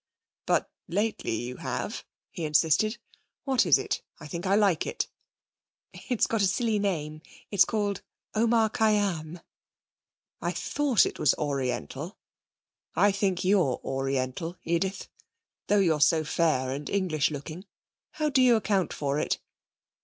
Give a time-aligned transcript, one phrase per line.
[0.47, 2.97] 'But lately you have,' he insisted.
[3.43, 4.01] 'What is it?
[4.19, 5.07] I think I like it.'
[5.93, 7.21] 'It's got a silly name.
[7.51, 8.01] It's called
[8.33, 9.41] Omar Khayyám.'
[10.41, 12.17] 'I thought it was Oriental.
[12.95, 15.07] I think you're Oriental, Edith.
[15.67, 17.65] Though you're so fair and English looking.
[18.13, 19.37] How do you account for it?'